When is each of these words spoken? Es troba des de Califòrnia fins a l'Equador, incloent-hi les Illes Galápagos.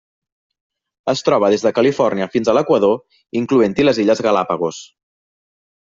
Es 1.13 1.21
troba 1.27 1.51
des 1.55 1.65
de 1.67 1.73
Califòrnia 1.81 2.29
fins 2.37 2.51
a 2.51 2.57
l'Equador, 2.61 2.99
incloent-hi 3.43 3.89
les 3.89 4.05
Illes 4.07 4.27
Galápagos. 4.31 4.85